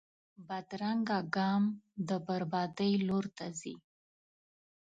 بدرنګه 0.47 1.19
ګام 1.35 1.63
د 2.07 2.09
بربادۍ 2.27 2.93
لور 3.07 3.25
ته 3.37 3.45
ځي 3.59 3.75